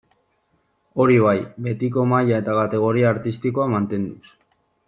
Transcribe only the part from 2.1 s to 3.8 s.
maila eta kategoria artistikoa